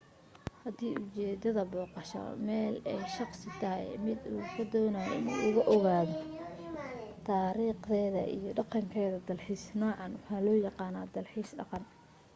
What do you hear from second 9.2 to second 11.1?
dalxiiska nuucan waxaa loo yaqaan